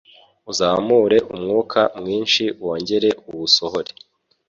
uzamure 0.51 1.17
umwuka 1.33 1.81
mwinshi 1.99 2.43
wongere 2.63 3.09
uwusohore 3.29 3.91